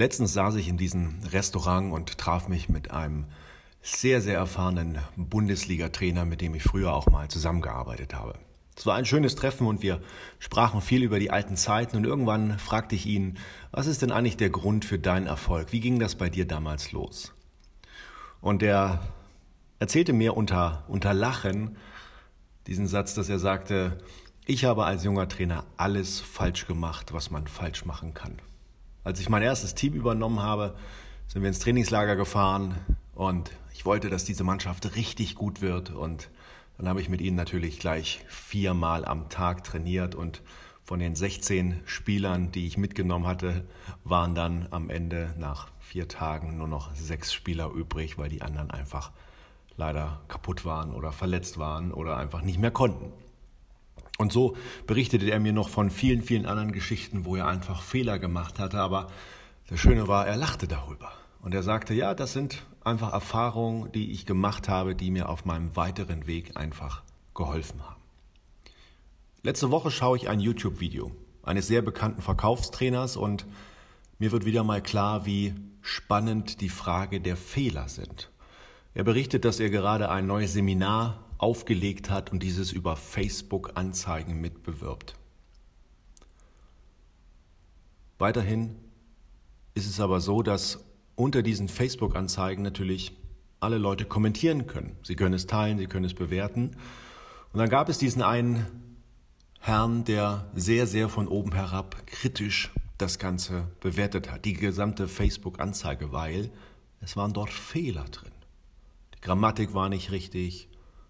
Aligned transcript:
Letztens 0.00 0.32
saß 0.32 0.54
ich 0.54 0.66
in 0.66 0.78
diesem 0.78 1.18
Restaurant 1.30 1.92
und 1.92 2.16
traf 2.16 2.48
mich 2.48 2.70
mit 2.70 2.90
einem 2.90 3.26
sehr, 3.82 4.22
sehr 4.22 4.38
erfahrenen 4.38 4.98
Bundesliga-Trainer, 5.18 6.24
mit 6.24 6.40
dem 6.40 6.54
ich 6.54 6.62
früher 6.62 6.94
auch 6.94 7.08
mal 7.08 7.28
zusammengearbeitet 7.28 8.14
habe. 8.14 8.38
Es 8.74 8.86
war 8.86 8.94
ein 8.94 9.04
schönes 9.04 9.34
Treffen 9.34 9.66
und 9.66 9.82
wir 9.82 10.00
sprachen 10.38 10.80
viel 10.80 11.02
über 11.02 11.18
die 11.18 11.30
alten 11.30 11.54
Zeiten 11.54 11.98
und 11.98 12.06
irgendwann 12.06 12.58
fragte 12.58 12.94
ich 12.94 13.04
ihn, 13.04 13.36
was 13.72 13.86
ist 13.86 14.00
denn 14.00 14.10
eigentlich 14.10 14.38
der 14.38 14.48
Grund 14.48 14.86
für 14.86 14.98
deinen 14.98 15.26
Erfolg? 15.26 15.70
Wie 15.70 15.80
ging 15.80 15.98
das 15.98 16.14
bei 16.14 16.30
dir 16.30 16.46
damals 16.46 16.92
los? 16.92 17.34
Und 18.40 18.62
er 18.62 19.02
erzählte 19.80 20.14
mir 20.14 20.34
unter, 20.34 20.86
unter 20.88 21.12
Lachen 21.12 21.76
diesen 22.68 22.86
Satz, 22.86 23.12
dass 23.12 23.28
er 23.28 23.38
sagte, 23.38 23.98
ich 24.46 24.64
habe 24.64 24.86
als 24.86 25.04
junger 25.04 25.28
Trainer 25.28 25.66
alles 25.76 26.20
falsch 26.20 26.66
gemacht, 26.66 27.12
was 27.12 27.30
man 27.30 27.46
falsch 27.46 27.84
machen 27.84 28.14
kann. 28.14 28.40
Als 29.02 29.18
ich 29.18 29.30
mein 29.30 29.42
erstes 29.42 29.74
Team 29.74 29.94
übernommen 29.94 30.40
habe, 30.40 30.74
sind 31.26 31.40
wir 31.40 31.48
ins 31.48 31.58
Trainingslager 31.60 32.16
gefahren 32.16 32.74
und 33.14 33.50
ich 33.72 33.86
wollte, 33.86 34.10
dass 34.10 34.26
diese 34.26 34.44
Mannschaft 34.44 34.94
richtig 34.94 35.36
gut 35.36 35.62
wird 35.62 35.88
und 35.88 36.28
dann 36.76 36.86
habe 36.86 37.00
ich 37.00 37.08
mit 37.08 37.22
ihnen 37.22 37.36
natürlich 37.36 37.78
gleich 37.78 38.22
viermal 38.28 39.06
am 39.06 39.30
Tag 39.30 39.64
trainiert 39.64 40.14
und 40.14 40.42
von 40.84 40.98
den 40.98 41.14
16 41.14 41.80
Spielern, 41.86 42.52
die 42.52 42.66
ich 42.66 42.76
mitgenommen 42.76 43.26
hatte, 43.26 43.64
waren 44.04 44.34
dann 44.34 44.68
am 44.70 44.90
Ende 44.90 45.34
nach 45.38 45.68
vier 45.78 46.06
Tagen 46.06 46.58
nur 46.58 46.68
noch 46.68 46.94
sechs 46.94 47.32
Spieler 47.32 47.70
übrig, 47.70 48.18
weil 48.18 48.28
die 48.28 48.42
anderen 48.42 48.70
einfach 48.70 49.12
leider 49.78 50.20
kaputt 50.28 50.66
waren 50.66 50.92
oder 50.92 51.12
verletzt 51.12 51.56
waren 51.58 51.92
oder 51.92 52.18
einfach 52.18 52.42
nicht 52.42 52.58
mehr 52.58 52.70
konnten. 52.70 53.12
Und 54.20 54.34
so 54.34 54.54
berichtete 54.86 55.30
er 55.30 55.40
mir 55.40 55.54
noch 55.54 55.70
von 55.70 55.88
vielen, 55.88 56.20
vielen 56.20 56.44
anderen 56.44 56.72
Geschichten, 56.72 57.24
wo 57.24 57.36
er 57.36 57.46
einfach 57.46 57.80
Fehler 57.80 58.18
gemacht 58.18 58.58
hatte. 58.58 58.78
Aber 58.78 59.06
das 59.70 59.80
Schöne 59.80 60.08
war, 60.08 60.26
er 60.26 60.36
lachte 60.36 60.68
darüber. 60.68 61.10
Und 61.40 61.54
er 61.54 61.62
sagte, 61.62 61.94
ja, 61.94 62.12
das 62.12 62.34
sind 62.34 62.66
einfach 62.84 63.14
Erfahrungen, 63.14 63.90
die 63.92 64.12
ich 64.12 64.26
gemacht 64.26 64.68
habe, 64.68 64.94
die 64.94 65.10
mir 65.10 65.30
auf 65.30 65.46
meinem 65.46 65.74
weiteren 65.74 66.26
Weg 66.26 66.54
einfach 66.58 67.02
geholfen 67.34 67.82
haben. 67.82 68.02
Letzte 69.42 69.70
Woche 69.70 69.90
schaue 69.90 70.18
ich 70.18 70.28
ein 70.28 70.40
YouTube-Video 70.40 71.12
eines 71.42 71.66
sehr 71.66 71.80
bekannten 71.80 72.20
Verkaufstrainers 72.20 73.16
und 73.16 73.46
mir 74.18 74.32
wird 74.32 74.44
wieder 74.44 74.64
mal 74.64 74.82
klar, 74.82 75.24
wie 75.24 75.54
spannend 75.80 76.60
die 76.60 76.68
Frage 76.68 77.22
der 77.22 77.38
Fehler 77.38 77.88
sind. 77.88 78.30
Er 78.94 79.04
berichtet, 79.04 79.44
dass 79.44 79.60
er 79.60 79.70
gerade 79.70 80.10
ein 80.10 80.26
neues 80.26 80.52
Seminar 80.52 81.24
aufgelegt 81.38 82.10
hat 82.10 82.32
und 82.32 82.42
dieses 82.42 82.72
über 82.72 82.96
Facebook-Anzeigen 82.96 84.40
mitbewirbt. 84.40 85.14
Weiterhin 88.18 88.76
ist 89.74 89.86
es 89.86 90.00
aber 90.00 90.20
so, 90.20 90.42
dass 90.42 90.84
unter 91.14 91.42
diesen 91.42 91.68
Facebook-Anzeigen 91.68 92.62
natürlich 92.62 93.16
alle 93.60 93.78
Leute 93.78 94.04
kommentieren 94.04 94.66
können. 94.66 94.96
Sie 95.02 95.16
können 95.16 95.34
es 95.34 95.46
teilen, 95.46 95.78
sie 95.78 95.86
können 95.86 96.04
es 96.04 96.14
bewerten. 96.14 96.76
Und 97.52 97.58
dann 97.58 97.68
gab 97.68 97.88
es 97.88 97.98
diesen 97.98 98.22
einen 98.22 98.66
Herrn, 99.60 100.04
der 100.04 100.50
sehr, 100.54 100.86
sehr 100.86 101.08
von 101.08 101.28
oben 101.28 101.52
herab 101.52 102.06
kritisch 102.06 102.70
das 102.98 103.18
Ganze 103.18 103.68
bewertet 103.80 104.30
hat, 104.30 104.44
die 104.44 104.54
gesamte 104.54 105.08
Facebook-Anzeige, 105.08 106.12
weil 106.12 106.50
es 107.00 107.16
waren 107.16 107.32
dort 107.32 107.50
Fehler 107.50 108.04
drin. 108.04 108.32
Grammatik 109.20 109.74
war 109.74 109.88
nicht 109.88 110.10
richtig, 110.10 110.68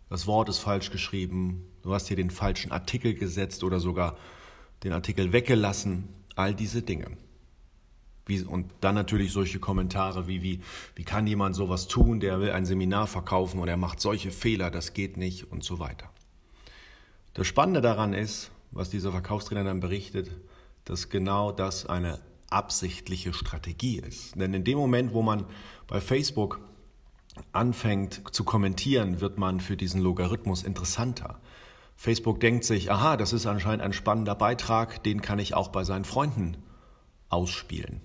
das 0.09 0.27
Wort 0.27 0.49
ist 0.49 0.59
falsch 0.59 0.91
geschrieben, 0.91 1.65
du 1.83 1.95
hast 1.95 2.09
hier 2.09 2.17
den 2.17 2.31
falschen 2.31 2.73
Artikel 2.73 3.15
gesetzt 3.15 3.63
oder 3.63 3.79
sogar 3.79 4.17
den 4.83 4.93
Artikel 4.93 5.33
weggelassen, 5.33 6.09
all 6.35 6.55
diese 6.55 6.83
Dinge. 6.83 7.17
Wie, 8.27 8.43
und 8.43 8.71
dann 8.81 8.95
natürlich 8.95 9.33
solche 9.33 9.61
Kommentare 9.61 10.27
wie, 10.27 10.43
wie, 10.43 10.61
wie 10.95 11.05
kann 11.05 11.27
jemand 11.27 11.55
sowas 11.55 11.87
tun, 11.87 12.21
der 12.21 12.41
will 12.41 12.51
ein 12.51 12.67
Seminar 12.67 13.07
verkaufen 13.07 13.61
und 13.61 13.69
er 13.69 13.77
macht 13.77 14.01
solche 14.01 14.31
Fehler, 14.31 14.71
das 14.71 14.93
geht 14.95 15.17
nicht 15.17 15.51
und 15.51 15.65
so 15.65 15.79
weiter. 15.79 16.11
Das 17.35 17.47
Spannende 17.47 17.81
daran 17.81 18.13
ist, 18.13 18.51
was 18.73 18.91
dieser 18.91 19.13
Verkaufstrainer 19.13 19.65
dann 19.65 19.81
berichtet, 19.81 20.31
dass 20.85 21.09
genau 21.09 21.53
das 21.53 21.87
eine 21.87 22.21
absichtliche 22.51 23.33
Strategie 23.33 24.01
ist. 24.01 24.35
Denn 24.35 24.55
in 24.55 24.65
dem 24.65 24.79
Moment, 24.79 25.15
wo 25.15 25.23
man 25.23 25.47
bei 25.87 26.01
Facebook 26.01 26.61
anfängt 27.53 28.23
zu 28.33 28.45
kommentieren, 28.45 29.21
wird 29.21 29.39
man 29.39 29.61
für 29.61 29.77
diesen 29.77 30.01
Logarithmus 30.01 30.63
interessanter. 30.63 31.41
Facebook 31.97 32.41
denkt 32.41 32.65
sich, 32.65 32.91
aha, 32.91 33.17
das 33.17 33.33
ist 33.33 33.47
anscheinend 33.47 33.83
ein 33.83 33.93
spannender 33.93 34.35
Beitrag, 34.35 35.03
den 35.03 35.21
kann 35.21 35.39
ich 35.39 35.55
auch 35.55 35.69
bei 35.69 35.85
seinen 35.85 36.05
Freunden 36.05 36.57
ausspielen. 37.29 38.01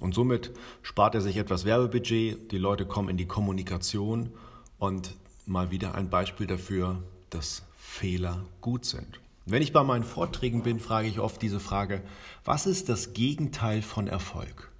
Und 0.00 0.14
somit 0.14 0.52
spart 0.82 1.14
er 1.14 1.20
sich 1.20 1.36
etwas 1.36 1.64
Werbebudget, 1.64 2.52
die 2.52 2.58
Leute 2.58 2.84
kommen 2.84 3.08
in 3.08 3.16
die 3.16 3.26
Kommunikation 3.26 4.30
und 4.78 5.14
mal 5.46 5.70
wieder 5.70 5.94
ein 5.94 6.10
Beispiel 6.10 6.46
dafür, 6.46 7.02
dass 7.30 7.62
Fehler 7.76 8.44
gut 8.60 8.84
sind. 8.84 9.20
Wenn 9.46 9.62
ich 9.62 9.72
bei 9.72 9.82
meinen 9.82 10.04
Vorträgen 10.04 10.62
bin, 10.62 10.80
frage 10.80 11.08
ich 11.08 11.20
oft 11.20 11.40
diese 11.40 11.60
Frage, 11.60 12.02
was 12.44 12.66
ist 12.66 12.88
das 12.88 13.12
Gegenteil 13.12 13.82
von 13.82 14.08
Erfolg? 14.08 14.70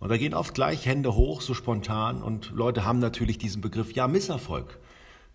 Und 0.00 0.08
da 0.08 0.16
gehen 0.16 0.34
oft 0.34 0.54
gleich 0.54 0.86
Hände 0.86 1.14
hoch, 1.14 1.42
so 1.42 1.52
spontan, 1.52 2.22
und 2.22 2.50
Leute 2.52 2.84
haben 2.84 2.98
natürlich 2.98 3.36
diesen 3.38 3.60
Begriff, 3.60 3.92
ja, 3.92 4.08
Misserfolg 4.08 4.78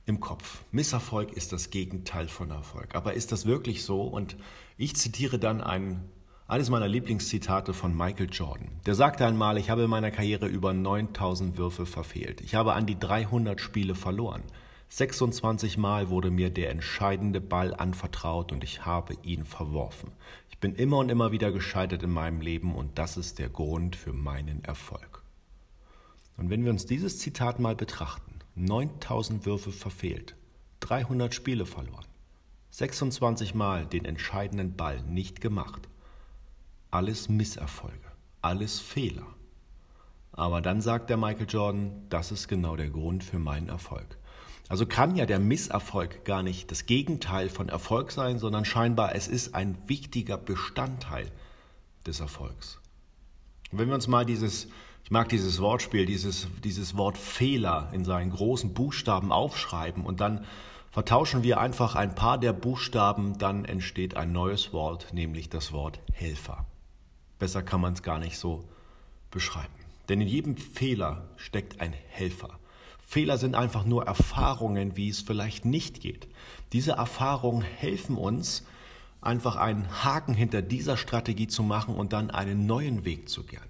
im 0.07 0.19
Kopf. 0.19 0.63
Misserfolg 0.71 1.33
ist 1.33 1.53
das 1.53 1.69
Gegenteil 1.69 2.27
von 2.27 2.49
Erfolg. 2.49 2.95
Aber 2.95 3.13
ist 3.13 3.31
das 3.31 3.45
wirklich 3.45 3.83
so? 3.83 4.01
Und 4.01 4.35
ich 4.77 4.95
zitiere 4.95 5.37
dann 5.37 5.61
ein, 5.61 6.03
eines 6.47 6.69
meiner 6.71 6.87
Lieblingszitate 6.87 7.73
von 7.73 7.95
Michael 7.95 8.29
Jordan. 8.31 8.69
Der 8.87 8.95
sagte 8.95 9.25
einmal, 9.25 9.57
ich 9.57 9.69
habe 9.69 9.83
in 9.83 9.89
meiner 9.89 10.11
Karriere 10.11 10.47
über 10.47 10.73
9000 10.73 11.57
Würfe 11.57 11.85
verfehlt. 11.85 12.41
Ich 12.41 12.55
habe 12.55 12.73
an 12.73 12.87
die 12.87 12.99
300 12.99 13.61
Spiele 13.61 13.93
verloren. 13.93 14.43
26 14.89 15.77
Mal 15.77 16.09
wurde 16.09 16.31
mir 16.31 16.49
der 16.49 16.69
entscheidende 16.69 17.41
Ball 17.41 17.73
anvertraut 17.73 18.51
und 18.51 18.63
ich 18.63 18.85
habe 18.85 19.15
ihn 19.23 19.45
verworfen. 19.45 20.11
Ich 20.49 20.59
bin 20.59 20.75
immer 20.75 20.99
und 20.99 21.09
immer 21.09 21.31
wieder 21.31 21.51
gescheitert 21.51 22.03
in 22.03 22.11
meinem 22.11 22.39
Leben 22.39 22.75
und 22.75 22.97
das 22.97 23.17
ist 23.17 23.39
der 23.39 23.49
Grund 23.49 23.95
für 23.95 24.13
meinen 24.13 24.63
Erfolg. 24.63 25.23
Und 26.37 26.49
wenn 26.49 26.63
wir 26.63 26.71
uns 26.71 26.85
dieses 26.85 27.19
Zitat 27.19 27.59
mal 27.59 27.75
betrachten, 27.75 28.39
9000 28.55 29.45
Würfe 29.45 29.71
verfehlt, 29.71 30.35
300 30.81 31.33
Spiele 31.33 31.65
verloren, 31.65 32.05
26 32.71 33.55
Mal 33.55 33.85
den 33.85 34.05
entscheidenden 34.05 34.75
Ball 34.75 35.01
nicht 35.01 35.41
gemacht, 35.41 35.89
alles 36.91 37.27
Misserfolge, 37.27 38.11
alles 38.41 38.79
Fehler. 38.79 39.27
Aber 40.31 40.61
dann 40.61 40.81
sagt 40.81 41.09
der 41.09 41.17
Michael 41.17 41.47
Jordan, 41.49 42.05
das 42.09 42.31
ist 42.31 42.47
genau 42.47 42.75
der 42.75 42.89
Grund 42.89 43.23
für 43.23 43.39
meinen 43.39 43.69
Erfolg. 43.69 44.17
Also 44.67 44.85
kann 44.85 45.15
ja 45.15 45.25
der 45.25 45.39
Misserfolg 45.39 46.25
gar 46.25 46.41
nicht 46.41 46.71
das 46.71 46.85
Gegenteil 46.85 47.49
von 47.49 47.69
Erfolg 47.69 48.11
sein, 48.11 48.39
sondern 48.39 48.65
scheinbar 48.65 49.13
es 49.15 49.27
ist 49.27 49.53
ein 49.53 49.77
wichtiger 49.87 50.37
Bestandteil 50.37 51.31
des 52.05 52.19
Erfolgs. 52.19 52.79
Und 53.71 53.79
wenn 53.79 53.87
wir 53.87 53.95
uns 53.95 54.07
mal 54.07 54.25
dieses, 54.25 54.67
ich 55.03 55.11
mag 55.11 55.29
dieses 55.29 55.59
Wortspiel, 55.59 56.05
dieses, 56.05 56.47
dieses 56.63 56.97
Wort 56.97 57.17
Fehler 57.17 57.89
in 57.93 58.05
seinen 58.05 58.31
großen 58.31 58.73
Buchstaben 58.73 59.31
aufschreiben 59.31 60.03
und 60.03 60.19
dann 60.19 60.45
vertauschen 60.89 61.43
wir 61.43 61.59
einfach 61.59 61.95
ein 61.95 62.15
paar 62.15 62.39
der 62.39 62.53
Buchstaben, 62.53 63.37
dann 63.37 63.65
entsteht 63.65 64.17
ein 64.17 64.31
neues 64.31 64.73
Wort, 64.73 65.13
nämlich 65.13 65.49
das 65.49 65.73
Wort 65.73 65.99
Helfer. 66.13 66.65
Besser 67.37 67.61
kann 67.61 67.81
man 67.81 67.93
es 67.93 68.01
gar 68.01 68.17
nicht 68.17 68.37
so 68.37 68.63
beschreiben. 69.29 69.73
Denn 70.09 70.21
in 70.21 70.27
jedem 70.27 70.57
Fehler 70.57 71.27
steckt 71.35 71.81
ein 71.81 71.93
Helfer. 72.07 72.57
Fehler 73.05 73.37
sind 73.37 73.55
einfach 73.55 73.85
nur 73.85 74.05
Erfahrungen, 74.05 74.97
wie 74.97 75.09
es 75.09 75.21
vielleicht 75.21 75.63
nicht 75.63 76.01
geht. 76.01 76.27
Diese 76.73 76.93
Erfahrungen 76.93 77.61
helfen 77.61 78.17
uns, 78.17 78.65
einfach 79.21 79.55
einen 79.55 80.03
Haken 80.03 80.33
hinter 80.33 80.61
dieser 80.61 80.97
Strategie 80.97 81.47
zu 81.47 81.63
machen 81.63 81.95
und 81.95 82.13
dann 82.13 82.31
einen 82.31 82.65
neuen 82.65 83.05
Weg 83.05 83.29
zu 83.29 83.43
gehen. 83.43 83.61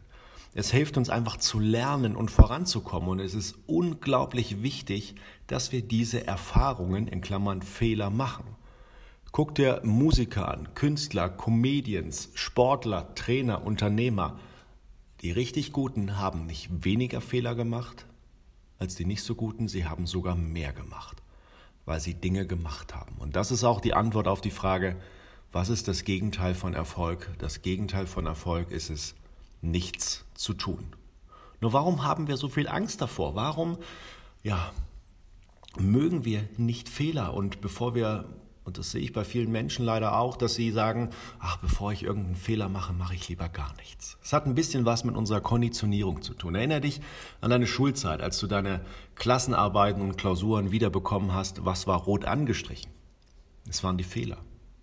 Es 0.53 0.71
hilft 0.71 0.95
uns 0.95 1.09
einfach 1.09 1.35
zu 1.35 1.59
lernen 1.59 2.15
und 2.15 2.31
voranzukommen 2.31 3.09
und 3.09 3.19
es 3.19 3.33
ist 3.33 3.55
unglaublich 3.67 4.63
wichtig, 4.63 5.15
dass 5.47 5.73
wir 5.73 5.81
diese 5.81 6.25
Erfahrungen 6.25 7.07
in 7.09 7.19
Klammern 7.19 7.61
Fehler 7.61 8.09
machen. 8.09 8.45
Guck 9.33 9.53
dir 9.55 9.81
Musiker 9.83 10.47
an, 10.47 10.73
Künstler, 10.73 11.27
Comedians, 11.27 12.29
Sportler, 12.35 13.13
Trainer, 13.15 13.65
Unternehmer. 13.65 14.39
Die 15.19 15.31
richtig 15.31 15.73
Guten 15.73 16.17
haben 16.17 16.45
nicht 16.45 16.85
weniger 16.85 17.19
Fehler 17.19 17.53
gemacht, 17.53 18.05
als 18.79 18.95
die 18.95 19.05
nicht 19.05 19.23
so 19.23 19.35
guten, 19.35 19.67
sie 19.67 19.85
haben 19.85 20.07
sogar 20.07 20.35
mehr 20.35 20.73
gemacht, 20.73 21.21
weil 21.85 21.99
sie 21.99 22.13
Dinge 22.13 22.45
gemacht 22.45 22.95
haben. 22.95 23.15
Und 23.19 23.35
das 23.35 23.51
ist 23.51 23.63
auch 23.63 23.79
die 23.81 23.93
Antwort 23.93 24.27
auf 24.27 24.41
die 24.41 24.51
Frage, 24.51 24.95
was 25.51 25.69
ist 25.69 25.87
das 25.87 26.03
Gegenteil 26.03 26.53
von 26.53 26.73
Erfolg? 26.73 27.29
Das 27.37 27.61
Gegenteil 27.61 28.07
von 28.07 28.25
Erfolg 28.25 28.71
ist 28.71 28.89
es, 28.89 29.15
nichts 29.61 30.25
zu 30.33 30.53
tun. 30.53 30.95
Nur 31.61 31.73
warum 31.73 32.03
haben 32.03 32.27
wir 32.27 32.37
so 32.37 32.49
viel 32.49 32.67
Angst 32.67 33.01
davor? 33.01 33.35
Warum, 33.35 33.77
ja, 34.43 34.71
mögen 35.79 36.25
wir 36.25 36.47
nicht 36.57 36.89
Fehler? 36.89 37.33
Und 37.33 37.61
bevor 37.61 37.95
wir 37.95 38.25
und 38.65 38.79
das 38.79 38.91
sehe 38.91 39.01
ich 39.01 39.13
bei 39.13 39.23
vielen 39.23 39.51
Menschen 39.51 39.85
leider 39.85 40.17
auch, 40.17 40.35
dass 40.35 40.55
sie 40.55 40.71
sagen, 40.71 41.11
ach, 41.39 41.57
bevor 41.57 41.93
ich 41.93 42.03
irgendeinen 42.03 42.35
Fehler 42.35 42.67
mache, 42.67 42.93
mache 42.93 43.13
ich 43.13 43.29
lieber 43.29 43.47
gar 43.47 43.73
nichts. 43.77 44.17
Es 44.23 44.33
hat 44.33 44.47
ein 44.47 44.55
bisschen 44.55 44.85
was 44.85 45.03
mit 45.03 45.15
unserer 45.15 45.39
Konditionierung 45.39 46.23
zu 46.23 46.33
tun. 46.33 46.55
Erinnere 46.55 46.81
dich 46.81 46.99
an 47.41 47.51
deine 47.51 47.67
Schulzeit, 47.67 48.21
als 48.21 48.39
du 48.39 48.47
deine 48.47 48.81
Klassenarbeiten 49.13 50.01
und 50.01 50.17
Klausuren 50.17 50.71
wiederbekommen 50.71 51.33
hast, 51.33 51.63
was 51.63 51.85
war 51.85 51.99
rot 52.01 52.25
angestrichen? 52.25 52.91
Es 53.69 53.83
waren 53.83 53.97
die 53.97 54.03
Fehler. 54.03 54.37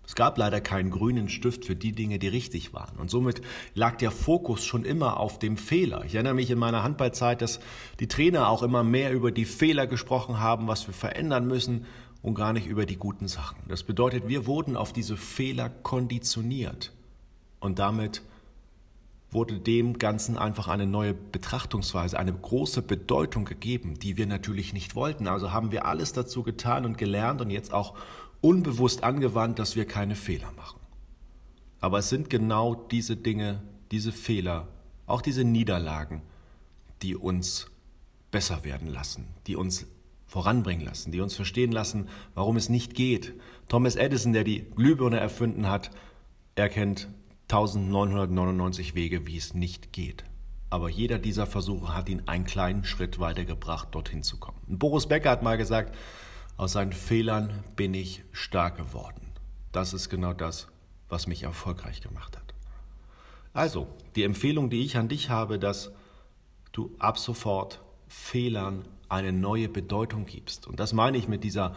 Es 0.05 0.15
gab 0.15 0.37
leider 0.37 0.61
keinen 0.61 0.89
grünen 0.89 1.27
Stift 1.27 1.65
für 1.65 1.75
die 1.75 1.91
Dinge, 1.91 2.19
die 2.19 2.27
richtig 2.27 2.73
waren. 2.73 2.97
Und 2.97 3.09
somit 3.09 3.41
lag 3.73 3.97
der 3.97 4.11
Fokus 4.11 4.63
schon 4.63 4.85
immer 4.85 5.17
auf 5.17 5.39
dem 5.39 5.57
Fehler. 5.57 6.03
Ich 6.05 6.15
erinnere 6.15 6.33
mich 6.33 6.51
in 6.51 6.59
meiner 6.59 6.83
Handballzeit, 6.83 7.41
dass 7.41 7.59
die 7.99 8.07
Trainer 8.07 8.49
auch 8.49 8.63
immer 8.63 8.83
mehr 8.83 9.13
über 9.13 9.31
die 9.31 9.45
Fehler 9.45 9.87
gesprochen 9.87 10.39
haben, 10.39 10.67
was 10.67 10.87
wir 10.87 10.93
verändern 10.93 11.47
müssen 11.47 11.85
und 12.23 12.33
gar 12.33 12.53
nicht 12.53 12.65
über 12.65 12.87
die 12.87 12.95
guten 12.95 13.27
Sachen. 13.27 13.57
Das 13.67 13.83
bedeutet, 13.83 14.27
wir 14.27 14.47
wurden 14.47 14.75
auf 14.75 14.93
diese 14.93 15.17
Fehler 15.17 15.69
konditioniert. 15.69 16.91
Und 17.59 17.77
damit 17.77 18.23
wurde 19.29 19.59
dem 19.59 19.97
Ganzen 19.99 20.37
einfach 20.37 20.67
eine 20.67 20.87
neue 20.87 21.13
Betrachtungsweise, 21.13 22.17
eine 22.17 22.33
große 22.33 22.81
Bedeutung 22.81 23.45
gegeben, 23.45 23.99
die 23.99 24.15
wir 24.15 24.25
natürlich 24.25 24.73
nicht 24.73 24.95
wollten. 24.95 25.27
Also 25.27 25.51
haben 25.51 25.71
wir 25.71 25.85
alles 25.85 26.13
dazu 26.13 26.43
getan 26.43 26.85
und 26.85 26.97
gelernt 26.97 27.41
und 27.41 27.49
jetzt 27.49 27.73
auch 27.73 27.95
unbewusst 28.41 29.03
angewandt, 29.03 29.59
dass 29.59 29.75
wir 29.75 29.85
keine 29.85 30.15
Fehler 30.15 30.51
machen. 30.55 30.79
Aber 31.81 31.99
es 31.99 32.09
sind 32.09 32.29
genau 32.29 32.73
diese 32.75 33.17
Dinge, 33.17 33.61
diese 33.91 34.13
Fehler, 34.13 34.69
auch 35.07 35.21
diese 35.21 35.43
Niederlagen, 35.43 36.21
die 37.01 37.15
uns 37.15 37.69
besser 38.31 38.63
werden 38.63 38.87
lassen, 38.87 39.27
die 39.47 39.57
uns 39.57 39.85
voranbringen 40.33 40.83
lassen, 40.83 41.11
die 41.11 41.21
uns 41.21 41.35
verstehen 41.35 41.71
lassen, 41.71 42.09
warum 42.33 42.57
es 42.57 42.67
nicht 42.67 42.95
geht. 42.95 43.33
Thomas 43.69 43.95
Edison, 43.95 44.33
der 44.33 44.43
die 44.43 44.61
Glühbirne 44.61 45.19
erfunden 45.19 45.69
hat, 45.69 45.91
erkennt 46.55 47.07
1999 47.51 48.95
Wege, 48.95 49.27
wie 49.27 49.37
es 49.37 49.53
nicht 49.53 49.93
geht. 49.93 50.23
Aber 50.71 50.89
jeder 50.89 51.19
dieser 51.19 51.45
Versuche 51.45 51.95
hat 51.95 52.09
ihn 52.09 52.23
einen 52.25 52.45
kleinen 52.45 52.83
Schritt 52.83 53.19
weitergebracht, 53.19 53.89
dorthin 53.91 54.23
zu 54.23 54.39
kommen. 54.39 54.57
Und 54.67 54.79
Boris 54.79 55.05
Becker 55.05 55.29
hat 55.29 55.43
mal 55.43 55.55
gesagt, 55.55 55.95
aus 56.57 56.71
seinen 56.71 56.93
Fehlern 56.93 57.63
bin 57.75 57.93
ich 57.93 58.23
stark 58.31 58.77
geworden. 58.77 59.33
Das 59.71 59.93
ist 59.93 60.09
genau 60.09 60.33
das, 60.33 60.67
was 61.09 61.27
mich 61.27 61.43
erfolgreich 61.43 62.01
gemacht 62.01 62.37
hat. 62.37 62.55
Also, 63.53 63.85
die 64.15 64.23
Empfehlung, 64.23 64.71
die 64.71 64.83
ich 64.83 64.97
an 64.97 65.09
dich 65.09 65.29
habe, 65.29 65.59
dass 65.59 65.91
du 66.71 66.95
ab 66.97 67.19
sofort 67.19 67.83
Fehlern 68.07 68.85
eine 69.13 69.31
neue 69.31 69.69
Bedeutung 69.69 70.25
gibst. 70.25 70.67
Und 70.67 70.79
das 70.79 70.93
meine 70.93 71.17
ich 71.17 71.27
mit 71.27 71.43
dieser 71.43 71.75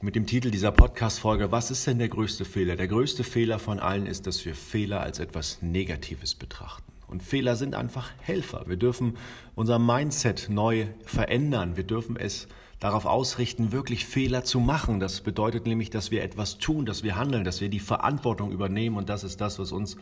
mit 0.00 0.16
dem 0.16 0.26
Titel 0.26 0.50
dieser 0.50 0.72
Podcast-Folge, 0.72 1.52
was 1.52 1.70
ist 1.70 1.86
denn 1.86 2.00
der 2.00 2.08
größte 2.08 2.44
Fehler? 2.44 2.74
Der 2.74 2.88
größte 2.88 3.22
Fehler 3.22 3.60
von 3.60 3.78
allen 3.78 4.06
ist, 4.06 4.26
dass 4.26 4.44
wir 4.44 4.56
Fehler 4.56 5.00
als 5.00 5.20
etwas 5.20 5.62
Negatives 5.62 6.34
betrachten. 6.34 6.92
Und 7.06 7.22
Fehler 7.22 7.54
sind 7.54 7.76
einfach 7.76 8.10
Helfer. 8.20 8.64
Wir 8.66 8.76
dürfen 8.76 9.16
unser 9.54 9.78
Mindset 9.78 10.48
neu 10.50 10.86
verändern. 11.04 11.76
Wir 11.76 11.84
dürfen 11.84 12.16
es 12.16 12.48
darauf 12.80 13.06
ausrichten, 13.06 13.70
wirklich 13.70 14.04
Fehler 14.04 14.42
zu 14.42 14.58
machen. 14.58 14.98
Das 14.98 15.20
bedeutet 15.20 15.66
nämlich, 15.66 15.90
dass 15.90 16.10
wir 16.10 16.24
etwas 16.24 16.58
tun, 16.58 16.84
dass 16.84 17.04
wir 17.04 17.14
handeln, 17.14 17.44
dass 17.44 17.60
wir 17.60 17.68
die 17.68 17.78
Verantwortung 17.78 18.50
übernehmen 18.50 18.96
und 18.96 19.08
das 19.08 19.22
ist 19.22 19.40
das, 19.40 19.60
was 19.60 19.70
uns 19.70 19.96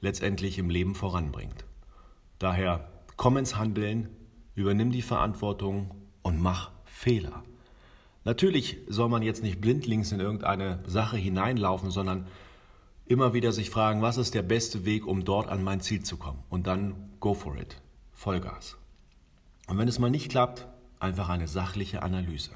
letztendlich 0.00 0.58
im 0.58 0.68
Leben 0.68 0.96
voranbringt. 0.96 1.64
Daher 2.40 2.88
komm 3.16 3.36
ins 3.36 3.56
Handeln, 3.56 4.08
übernimm 4.54 4.90
die 4.90 5.02
Verantwortung 5.02 5.90
und 6.22 6.40
mach 6.40 6.70
Fehler. 6.84 7.42
Natürlich 8.24 8.78
soll 8.88 9.08
man 9.08 9.22
jetzt 9.22 9.42
nicht 9.42 9.60
blindlings 9.60 10.12
in 10.12 10.20
irgendeine 10.20 10.78
Sache 10.86 11.16
hineinlaufen, 11.16 11.90
sondern 11.90 12.26
immer 13.06 13.34
wieder 13.34 13.52
sich 13.52 13.68
fragen, 13.68 14.00
was 14.00 14.16
ist 14.16 14.34
der 14.34 14.42
beste 14.42 14.84
Weg, 14.84 15.06
um 15.06 15.24
dort 15.24 15.48
an 15.48 15.62
mein 15.62 15.80
Ziel 15.80 16.02
zu 16.02 16.16
kommen? 16.16 16.42
Und 16.48 16.66
dann 16.66 17.10
go 17.20 17.34
for 17.34 17.56
it. 17.56 17.80
Vollgas. 18.12 18.76
Und 19.66 19.76
wenn 19.76 19.88
es 19.88 19.98
mal 19.98 20.10
nicht 20.10 20.30
klappt, 20.30 20.66
einfach 21.00 21.28
eine 21.28 21.48
sachliche 21.48 22.02
Analyse. 22.02 22.52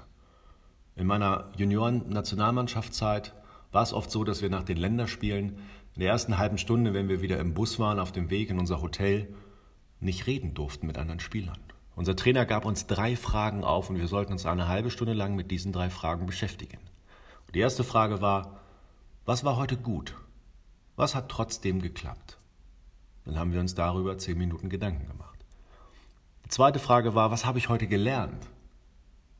In 0.97 1.07
meiner 1.07 1.53
Junioren-Nationalmannschaftszeit 1.57 3.35
war 3.71 3.83
es 3.83 3.93
oft 3.93 4.11
so, 4.11 4.25
dass 4.25 4.41
wir 4.41 4.49
nach 4.49 4.63
den 4.63 4.79
Länderspielen 4.79 5.59
in 5.95 6.01
der 6.01 6.11
ersten 6.11 6.39
halben 6.39 6.59
Stunde, 6.59 6.95
wenn 6.95 7.09
wir 7.09 7.21
wieder 7.21 7.39
im 7.39 7.55
Bus 7.55 7.79
waren, 7.79 7.99
auf 7.99 8.13
dem 8.13 8.31
Weg 8.31 8.51
in 8.51 8.59
unser 8.59 8.81
Hotel, 8.81 9.35
nicht 10.01 10.27
reden 10.27 10.55
durften 10.55 10.87
mit 10.87 10.97
anderen 10.97 11.21
Spielern. 11.21 11.59
Unser 11.99 12.15
Trainer 12.15 12.47
gab 12.47 12.65
uns 12.65 12.87
drei 12.87 13.17
Fragen 13.17 13.65
auf 13.65 13.91
und 13.91 13.99
wir 13.99 14.07
sollten 14.07 14.31
uns 14.31 14.47
eine 14.47 14.69
halbe 14.69 14.89
Stunde 14.89 15.15
lang 15.15 15.35
mit 15.35 15.51
diesen 15.51 15.73
drei 15.73 15.91
Fragen 15.91 16.27
beschäftigen. 16.27 16.79
Und 17.49 17.57
die 17.57 17.59
erste 17.59 17.83
Frage 17.83 18.21
war, 18.21 18.61
was 19.25 19.43
war 19.43 19.57
heute 19.57 19.77
gut? 19.77 20.15
Was 20.95 21.17
hat 21.17 21.29
trotzdem 21.29 21.83
geklappt? 21.83 22.39
Dann 23.25 23.37
haben 23.37 23.53
wir 23.53 23.59
uns 23.59 23.75
darüber 23.75 24.17
zehn 24.17 24.39
Minuten 24.39 24.69
Gedanken 24.69 25.09
gemacht. 25.09 25.45
Die 26.45 26.51
zweite 26.51 26.79
Frage 26.79 27.17
war, 27.17 27.33
was 27.33 27.45
habe 27.45 27.59
ich 27.59 27.69
heute 27.69 27.89
gelernt? 27.89 28.47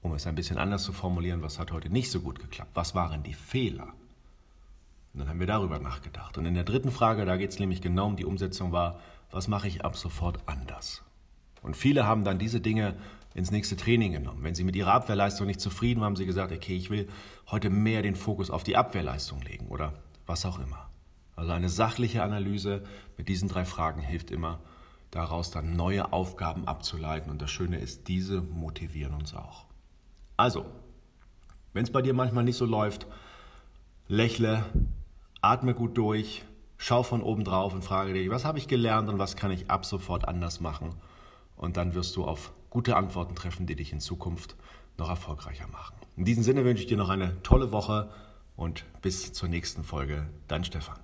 Um 0.03 0.13
es 0.15 0.27
ein 0.27 0.35
bisschen 0.35 0.59
anders 0.59 0.83
zu 0.83 0.93
formulieren, 0.93 1.43
was 1.43 1.61
hat 1.61 1.71
heute 1.71 1.91
nicht 1.91 2.11
so 2.11 2.23
gut 2.23 2.41
geklappt? 2.41 2.73
Was 2.75 2.93
waren 2.93 3.23
die 3.23 3.35
Fehler? 3.35 3.95
Und 5.15 5.21
dann 5.21 5.29
haben 5.29 5.39
wir 5.39 5.47
darüber 5.47 5.79
nachgedacht. 5.79 6.37
Und 6.37 6.45
in 6.45 6.55
der 6.55 6.65
dritten 6.65 6.91
Frage, 6.91 7.25
da 7.25 7.37
geht 7.37 7.51
es 7.51 7.61
nämlich 7.61 7.83
genau 7.83 8.07
um 8.09 8.17
die 8.17 8.25
Umsetzung, 8.25 8.73
war, 8.73 8.99
was 9.31 9.47
mache 9.47 9.69
ich 9.69 9.85
ab 9.85 9.97
sofort 9.97 10.41
anders? 10.47 11.05
Und 11.63 11.77
viele 11.77 12.07
haben 12.07 12.25
dann 12.25 12.39
diese 12.39 12.61
Dinge 12.61 12.95
ins 13.35 13.51
nächste 13.51 13.77
Training 13.77 14.13
genommen. 14.13 14.43
Wenn 14.43 14.55
sie 14.55 14.65
mit 14.65 14.77
ihrer 14.77 14.93
Abwehrleistung 14.93 15.47
nicht 15.47 15.61
zufrieden 15.61 16.01
waren, 16.01 16.09
haben 16.09 16.17
sie 16.17 16.27
gesagt, 16.27 16.53
okay, 16.53 16.77
ich 16.77 16.91
will 16.91 17.09
heute 17.51 17.71
mehr 17.71 18.03
den 18.03 18.17
Fokus 18.17 18.51
auf 18.51 18.65
die 18.65 18.77
Abwehrleistung 18.77 19.41
legen 19.43 19.69
oder 19.69 19.95
was 20.27 20.45
auch 20.45 20.59
immer. 20.59 20.89
Also 21.37 21.53
eine 21.53 21.69
sachliche 21.69 22.23
Analyse 22.23 22.83
mit 23.17 23.29
diesen 23.29 23.49
drei 23.49 23.65
Fragen 23.65 24.01
hilft 24.01 24.31
immer, 24.31 24.59
daraus 25.11 25.51
dann 25.51 25.77
neue 25.77 26.13
Aufgaben 26.13 26.67
abzuleiten. 26.67 27.31
Und 27.31 27.41
das 27.41 27.51
Schöne 27.51 27.79
ist, 27.79 28.09
diese 28.09 28.41
motivieren 28.41 29.15
uns 29.15 29.35
auch. 29.35 29.67
Also, 30.37 30.67
wenn 31.73 31.85
es 31.85 31.93
bei 31.93 32.03
dir 32.03 32.13
manchmal 32.13 32.45
nicht 32.45 32.57
so 32.57 32.67
läuft, 32.67 33.07
lächle, 34.09 34.65
atme 35.41 35.75
gut 35.75 35.97
durch, 35.97 36.43
schau 36.77 37.03
von 37.03 37.23
oben 37.23 37.45
drauf 37.45 37.73
und 37.73 37.85
frage 37.85 38.15
dich, 38.15 38.31
was 38.31 38.45
habe 38.45 38.59
ich 38.59 38.67
gelernt 38.67 39.09
und 39.09 39.19
was 39.19 39.37
kann 39.37 39.51
ich 39.51 39.71
ab 39.71 39.87
sofort 39.87 40.27
anders 40.27 40.61
machen? 40.61 40.95
Und 41.59 41.77
dann 41.77 41.95
wirst 41.95 42.17
du 42.17 42.25
auf 42.25 42.53
gute 42.71 42.97
Antworten 42.97 43.35
treffen, 43.35 43.67
die 43.67 43.77
dich 43.77 43.93
in 43.93 44.01
Zukunft 44.01 44.57
noch 44.97 45.11
erfolgreicher 45.11 45.69
machen. 45.69 45.95
In 46.17 46.25
diesem 46.25 46.43
Sinne 46.43 46.65
wünsche 46.65 46.83
ich 46.83 46.89
dir 46.89 46.97
noch 46.97 47.11
eine 47.11 47.43
tolle 47.43 47.73
Woche 47.73 48.09
und 48.57 48.85
bis 49.03 49.33
zur 49.33 49.49
nächsten 49.49 49.85
Folge. 49.85 50.27
Dein 50.49 50.65
Stefan. 50.65 50.99